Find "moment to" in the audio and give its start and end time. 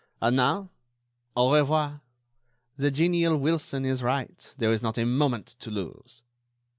5.05-5.69